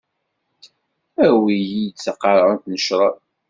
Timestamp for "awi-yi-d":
1.25-1.97